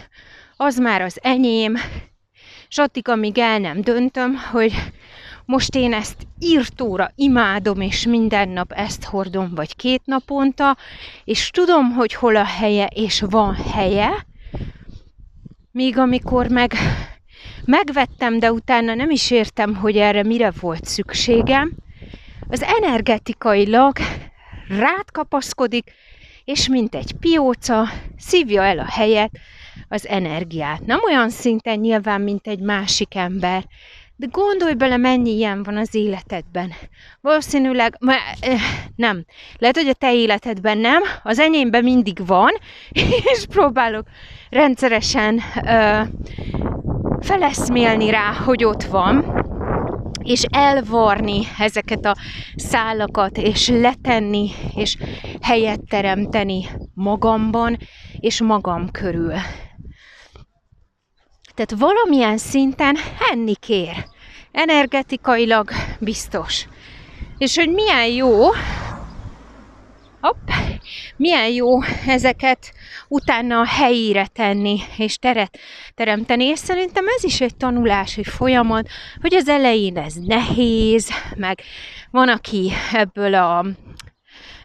az 0.57 0.77
már 0.77 1.01
az 1.01 1.19
enyém, 1.21 1.77
és 2.67 2.77
addig, 2.77 3.07
amíg 3.07 3.37
el 3.37 3.59
nem 3.59 3.81
döntöm, 3.81 4.35
hogy 4.51 4.73
most 5.45 5.75
én 5.75 5.93
ezt 5.93 6.27
írtóra 6.39 7.11
imádom, 7.15 7.81
és 7.81 8.05
minden 8.05 8.49
nap 8.49 8.71
ezt 8.71 9.03
hordom, 9.03 9.51
vagy 9.55 9.75
két 9.75 10.01
naponta, 10.05 10.77
és 11.23 11.49
tudom, 11.49 11.91
hogy 11.91 12.13
hol 12.13 12.35
a 12.35 12.45
helye, 12.45 12.85
és 12.85 13.23
van 13.29 13.55
helye, 13.55 14.25
míg 15.71 15.97
amikor 15.97 16.47
meg 16.47 16.73
megvettem, 17.65 18.39
de 18.39 18.51
utána 18.51 18.93
nem 18.93 19.09
is 19.09 19.31
értem, 19.31 19.75
hogy 19.75 19.97
erre 19.97 20.23
mire 20.23 20.51
volt 20.59 20.85
szükségem, 20.85 21.71
az 22.49 22.61
energetikailag 22.61 23.97
rád 24.67 25.11
kapaszkodik, 25.11 25.91
és 26.45 26.67
mint 26.67 26.95
egy 26.95 27.13
pióca 27.19 27.89
szívja 28.17 28.63
el 28.63 28.79
a 28.79 28.89
helyet, 28.89 29.31
az 29.87 30.07
energiát. 30.07 30.85
Nem 30.85 30.99
olyan 31.05 31.29
szinten 31.29 31.79
nyilván, 31.79 32.21
mint 32.21 32.47
egy 32.47 32.59
másik 32.59 33.15
ember, 33.15 33.65
de 34.23 34.29
gondolj 34.31 34.73
bele, 34.73 34.97
mennyi 34.97 35.29
ilyen 35.29 35.63
van 35.63 35.77
az 35.77 35.95
életedben. 35.95 36.71
Valószínűleg, 37.21 37.97
nem, 38.95 39.25
lehet, 39.57 39.75
hogy 39.75 39.87
a 39.87 39.93
te 39.93 40.13
életedben 40.13 40.77
nem, 40.77 41.01
az 41.23 41.39
enyémben 41.39 41.83
mindig 41.83 42.25
van, 42.25 42.51
és 43.33 43.45
próbálok 43.49 44.07
rendszeresen 44.49 45.41
ö, 45.65 46.01
feleszmélni 47.19 48.09
rá, 48.09 48.33
hogy 48.33 48.63
ott 48.63 48.83
van, 48.83 49.43
és 50.21 50.43
elvarni 50.51 51.41
ezeket 51.59 52.05
a 52.05 52.15
szálakat, 52.55 53.37
és 53.37 53.67
letenni, 53.67 54.49
és 54.75 54.97
helyet 55.41 55.81
teremteni 55.89 56.65
magamban, 56.93 57.77
és 58.19 58.41
magam 58.41 58.91
körül. 58.91 59.33
Tehát 61.53 61.75
valamilyen 61.77 62.37
szinten 62.37 62.97
enni 63.31 63.55
kér. 63.55 64.11
Energetikailag 64.53 65.69
biztos. 65.99 66.65
És 67.37 67.55
hogy 67.55 67.69
milyen 67.69 68.07
jó, 68.07 68.49
hopp, 70.21 70.47
milyen 71.15 71.49
jó 71.49 71.81
ezeket 72.07 72.73
utána 73.07 73.59
a 73.59 73.65
helyére 73.65 74.27
tenni, 74.27 74.79
és 74.97 75.17
teret 75.17 75.59
teremteni. 75.95 76.43
És 76.43 76.59
szerintem 76.59 77.05
ez 77.17 77.23
is 77.23 77.41
egy 77.41 77.55
tanulási 77.55 78.23
folyamat, 78.23 78.87
hogy 79.21 79.35
az 79.35 79.47
elején 79.47 79.97
ez 79.97 80.13
nehéz, 80.13 81.09
meg 81.35 81.61
van, 82.11 82.29
aki 82.29 82.71
ebből 82.91 83.33
a 83.33 83.65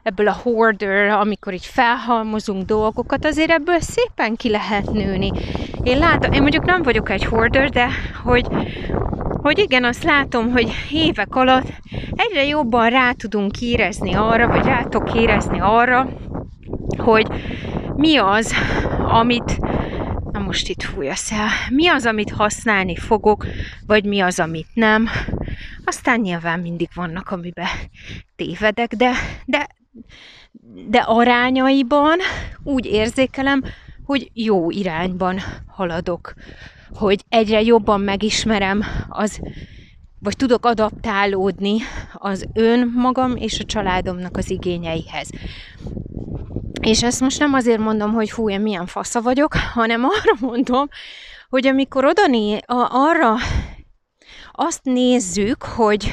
ebből 0.02 0.28
a 0.28 0.40
hoarder, 0.42 1.08
amikor 1.08 1.52
így 1.52 1.66
felhalmozunk 1.66 2.64
dolgokat, 2.64 3.24
azért 3.24 3.50
ebből 3.50 3.80
szépen 3.80 4.36
ki 4.36 4.48
lehet 4.50 4.90
nőni. 4.90 5.32
Én 5.82 5.98
látom, 5.98 6.32
én 6.32 6.40
mondjuk 6.40 6.64
nem 6.64 6.82
vagyok 6.82 7.10
egy 7.10 7.24
hoarder, 7.24 7.70
de 7.70 7.88
hogy, 8.24 8.46
hogy 9.48 9.58
igen, 9.58 9.84
azt 9.84 10.02
látom, 10.02 10.50
hogy 10.50 10.72
évek 10.90 11.34
alatt 11.34 11.66
egyre 12.14 12.44
jobban 12.44 12.90
rá 12.90 13.12
tudunk 13.12 13.60
érezni 13.60 14.14
arra, 14.14 14.46
vagy 14.46 14.64
rá 14.64 14.82
tudok 14.82 15.14
érezni 15.14 15.60
arra, 15.60 16.08
hogy 16.96 17.26
mi 17.96 18.16
az, 18.16 18.54
amit 18.98 19.58
na 20.32 20.38
most 20.38 20.68
itt 20.68 20.82
fúj 20.82 21.08
a 21.08 21.14
szál, 21.14 21.48
mi 21.70 21.88
az, 21.88 22.06
amit 22.06 22.30
használni 22.30 22.96
fogok, 22.96 23.46
vagy 23.86 24.04
mi 24.04 24.20
az, 24.20 24.38
amit 24.38 24.68
nem. 24.74 25.08
Aztán 25.84 26.20
nyilván 26.20 26.60
mindig 26.60 26.88
vannak, 26.94 27.30
amiben 27.30 27.66
tévedek, 28.36 28.94
de, 28.94 29.12
de 29.44 29.66
de 30.88 30.98
arányaiban 30.98 32.18
úgy 32.62 32.86
érzékelem, 32.86 33.64
hogy 34.04 34.30
jó 34.34 34.70
irányban 34.70 35.38
haladok, 35.66 36.34
hogy 36.94 37.24
egyre 37.28 37.62
jobban 37.62 38.00
megismerem 38.00 38.84
az, 39.08 39.40
vagy 40.20 40.36
tudok 40.36 40.66
adaptálódni 40.66 41.76
az 42.12 42.46
önmagam 42.54 43.36
és 43.36 43.60
a 43.60 43.64
családomnak 43.64 44.36
az 44.36 44.50
igényeihez. 44.50 45.30
És 46.80 47.02
ezt 47.02 47.20
most 47.20 47.38
nem 47.38 47.54
azért 47.54 47.78
mondom, 47.78 48.12
hogy 48.12 48.30
hú, 48.30 48.50
én 48.50 48.60
milyen 48.60 48.86
fasza 48.86 49.20
vagyok, 49.20 49.54
hanem 49.54 50.04
arra 50.14 50.36
mondom, 50.40 50.88
hogy 51.48 51.66
amikor 51.66 52.04
oda 52.04 52.26
né, 52.26 52.58
arra 52.88 53.36
azt 54.52 54.80
nézzük, 54.82 55.62
hogy 55.62 56.10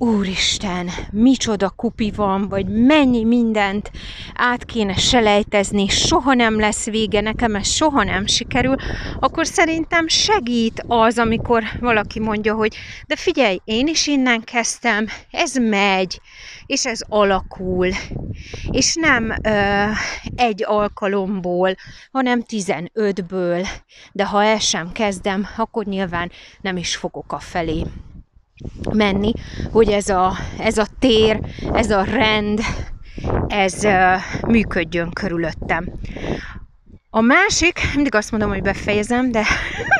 Úristen, 0.00 0.90
micsoda 1.12 1.70
kupi 1.70 2.10
van, 2.10 2.48
vagy 2.48 2.66
mennyi 2.68 3.24
mindent 3.24 3.90
át 4.34 4.64
kéne 4.64 4.94
selejtezni, 4.94 5.88
soha 5.88 6.34
nem 6.34 6.58
lesz 6.58 6.84
vége, 6.84 7.20
nekem 7.20 7.54
ez 7.54 7.68
soha 7.68 8.02
nem 8.04 8.26
sikerül, 8.26 8.74
akkor 9.20 9.46
szerintem 9.46 10.08
segít 10.08 10.84
az, 10.86 11.18
amikor 11.18 11.62
valaki 11.80 12.20
mondja, 12.20 12.54
hogy 12.54 12.76
de 13.06 13.16
figyelj, 13.16 13.60
én 13.64 13.86
is 13.86 14.06
innen 14.06 14.44
kezdtem, 14.44 15.06
ez 15.30 15.54
megy, 15.56 16.20
és 16.66 16.86
ez 16.86 17.00
alakul, 17.08 17.88
és 18.70 18.94
nem 18.94 19.34
ö, 19.42 19.84
egy 20.36 20.64
alkalomból, 20.64 21.74
hanem 22.12 22.42
15-ből, 22.48 23.68
de 24.12 24.26
ha 24.26 24.44
el 24.44 24.58
sem 24.58 24.92
kezdem, 24.92 25.48
akkor 25.56 25.84
nyilván 25.84 26.30
nem 26.60 26.76
is 26.76 26.96
fogok 26.96 27.32
a 27.32 27.38
felé 27.38 27.84
menni, 28.92 29.32
hogy 29.72 29.88
ez 29.88 30.08
a, 30.08 30.32
ez 30.58 30.78
a 30.78 30.86
tér, 30.98 31.40
ez 31.72 31.90
a 31.90 32.02
rend, 32.02 32.60
ez 33.46 33.84
uh, 33.84 34.48
működjön 34.48 35.10
körülöttem. 35.10 35.92
A 37.10 37.20
másik, 37.20 37.80
mindig 37.94 38.14
azt 38.14 38.30
mondom, 38.30 38.48
hogy 38.48 38.62
befejezem, 38.62 39.30
de 39.30 39.44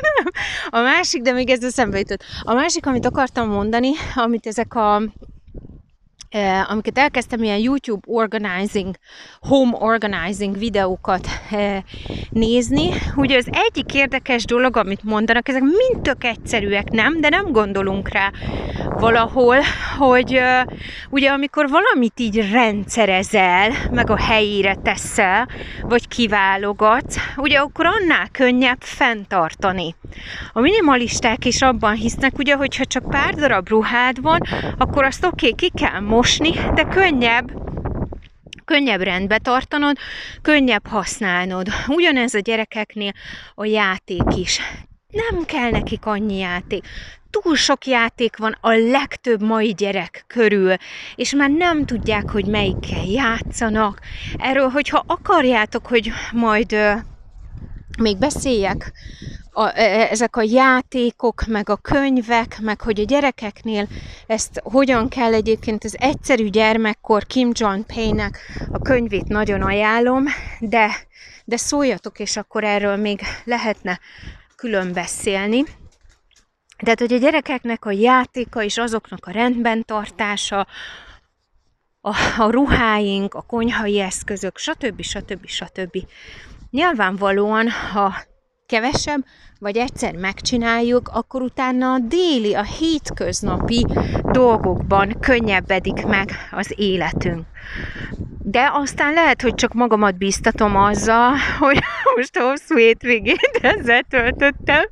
a 0.70 0.80
másik, 0.80 1.22
de 1.22 1.32
még 1.32 1.50
ez 1.50 1.64
eszembe 1.64 1.98
jutott. 1.98 2.22
A 2.42 2.54
másik, 2.54 2.86
amit 2.86 3.06
akartam 3.06 3.48
mondani, 3.48 3.90
amit 4.14 4.46
ezek 4.46 4.74
a 4.74 5.02
eh, 6.28 6.70
amiket 6.70 6.98
elkezdtem 6.98 7.42
ilyen 7.42 7.58
YouTube 7.58 8.06
organizing, 8.06 8.94
home 9.40 9.76
organizing 9.78 10.58
videókat 10.58 11.26
eh, 11.50 11.82
nézni. 12.30 12.88
Ugye 13.16 13.36
az 13.36 13.48
egyik 13.50 13.94
érdekes 13.94 14.44
dolog, 14.44 14.76
amit 14.76 15.02
mondanak, 15.02 15.48
ezek 15.48 15.62
mind 15.62 16.02
tök 16.02 16.24
egyszerűek, 16.24 16.90
nem? 16.90 17.20
De 17.20 17.28
nem 17.28 17.52
gondolunk 17.52 18.08
rá 18.08 18.30
valahol, 18.98 19.56
hogy 19.98 20.34
uh, 20.34 20.72
ugye 21.10 21.30
amikor 21.30 21.68
valamit 21.68 22.20
így 22.20 22.50
rendszerezel, 22.50 23.70
meg 23.90 24.10
a 24.10 24.16
helyére 24.16 24.74
teszel, 24.74 25.48
vagy 25.82 26.08
kiválogatsz, 26.08 27.16
ugye 27.36 27.58
akkor 27.58 27.86
annál 27.86 28.28
könnyebb 28.32 28.80
fenntartani. 28.80 29.94
A 30.52 30.60
minimalisták 30.60 31.44
is 31.44 31.62
abban 31.62 31.94
hisznek, 31.94 32.38
ugye, 32.38 32.54
hogyha 32.54 32.84
csak 32.84 33.10
pár 33.10 33.34
darab 33.34 33.68
ruhád 33.68 34.22
van, 34.22 34.40
akkor 34.78 35.04
azt 35.04 35.24
oké, 35.24 35.50
okay, 35.50 35.70
ki 35.70 35.78
kell 35.78 36.00
mosni, 36.18 36.50
de 36.74 36.84
könnyebb 36.84 37.52
könnyebb 38.64 39.00
rendbe 39.00 39.38
tartanod, 39.38 39.96
könnyebb 40.42 40.86
használnod. 40.86 41.68
Ugyanez 41.86 42.34
a 42.34 42.38
gyerekeknél 42.38 43.12
a 43.54 43.64
játék 43.64 44.22
is. 44.36 44.60
Nem 45.12 45.44
kell 45.44 45.70
nekik 45.70 46.06
annyi 46.06 46.38
játék. 46.38 46.86
Túl 47.30 47.56
sok 47.56 47.86
játék 47.86 48.36
van 48.36 48.56
a 48.60 48.70
legtöbb 48.70 49.42
mai 49.42 49.72
gyerek 49.72 50.24
körül, 50.26 50.74
és 51.14 51.34
már 51.34 51.50
nem 51.50 51.84
tudják, 51.84 52.30
hogy 52.30 52.46
melyikkel 52.46 53.04
játszanak. 53.04 54.00
Erről, 54.36 54.68
hogyha 54.68 55.04
akarjátok, 55.06 55.86
hogy 55.86 56.10
majd 56.32 56.76
még 57.98 58.18
beszéljek 58.18 58.92
a, 59.58 59.72
e, 59.74 60.08
ezek 60.10 60.36
a 60.36 60.42
játékok, 60.42 61.46
meg 61.46 61.68
a 61.68 61.76
könyvek, 61.76 62.58
meg 62.60 62.80
hogy 62.80 63.00
a 63.00 63.04
gyerekeknél 63.04 63.88
ezt 64.26 64.60
hogyan 64.64 65.08
kell 65.08 65.34
egyébként 65.34 65.84
az 65.84 65.96
egyszerű 65.98 66.48
gyermekkor 66.48 67.26
Kim 67.26 67.50
John 67.52 67.80
Payne-nek 67.86 68.38
a 68.72 68.78
könyvét 68.78 69.28
nagyon 69.28 69.62
ajánlom, 69.62 70.24
de, 70.60 70.96
de 71.44 71.56
szóljatok, 71.56 72.18
és 72.18 72.36
akkor 72.36 72.64
erről 72.64 72.96
még 72.96 73.20
lehetne 73.44 74.00
külön 74.56 74.92
beszélni. 74.92 75.64
Tehát, 76.76 76.98
hogy 76.98 77.12
a 77.12 77.18
gyerekeknek 77.18 77.84
a 77.84 77.90
játéka 77.90 78.62
és 78.62 78.78
azoknak 78.78 79.26
a 79.26 79.30
rendben 79.30 79.84
tartása, 79.84 80.66
a, 82.00 82.14
a 82.38 82.50
ruháink, 82.50 83.34
a 83.34 83.42
konyhai 83.42 84.00
eszközök, 84.00 84.58
stb. 84.58 85.02
stb. 85.02 85.46
stb. 85.46 85.96
Nyilvánvalóan, 86.70 87.68
ha 87.92 88.14
kevesebb, 88.68 89.24
vagy 89.58 89.76
egyszer 89.76 90.14
megcsináljuk, 90.14 91.08
akkor 91.12 91.42
utána 91.42 91.92
a 91.92 91.98
déli, 91.98 92.54
a 92.54 92.62
hétköznapi 92.62 93.86
dolgokban 94.22 95.16
könnyebbedik 95.20 96.06
meg 96.06 96.30
az 96.50 96.74
életünk. 96.76 97.46
De 98.42 98.70
aztán 98.72 99.12
lehet, 99.12 99.42
hogy 99.42 99.54
csak 99.54 99.72
magamat 99.72 100.18
bíztatom 100.18 100.76
azzal, 100.76 101.32
hogy 101.58 101.78
most 102.16 102.36
a 102.36 102.42
hosszú 102.42 102.76
hétvégét 102.76 103.58
ezzel 103.78 104.02
töltöttem, 104.02 104.84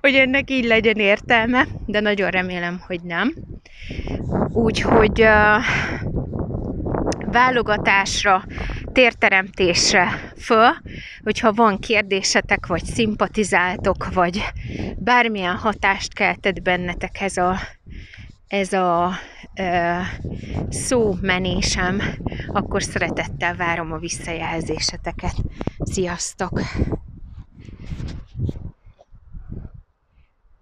hogy 0.00 0.14
ennek 0.14 0.50
így 0.50 0.64
legyen 0.64 0.96
értelme, 0.96 1.66
de 1.86 2.00
nagyon 2.00 2.30
remélem, 2.30 2.80
hogy 2.86 3.00
nem. 3.02 3.34
Úgyhogy 4.52 5.22
uh, 5.22 5.62
válogatásra, 7.32 8.44
térteremtésre 8.98 10.32
föl, 10.36 10.70
hogyha 11.22 11.52
van 11.52 11.78
kérdésetek, 11.78 12.66
vagy 12.66 12.84
szimpatizáltok, 12.84 14.12
vagy 14.12 14.44
bármilyen 14.96 15.56
hatást 15.56 16.14
keltett 16.14 16.62
bennetek 16.62 17.20
ez 17.20 17.36
a, 17.36 17.58
ez 18.48 18.72
a 18.72 19.12
ö, 19.54 19.98
szómenésem, 20.68 22.02
akkor 22.46 22.82
szeretettel 22.82 23.54
várom 23.54 23.92
a 23.92 23.98
visszajelzéseteket. 23.98 25.34
Sziasztok! 25.78 26.60